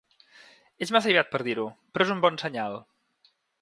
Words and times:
És 0.85 0.93
massa 0.95 1.11
aviat 1.13 1.29
per 1.35 1.43
a 1.43 1.47
dir-ho, 1.51 1.69
però 1.93 2.09
és 2.09 2.17
un 2.17 2.27
bon 2.27 2.43
senyal. 2.47 2.85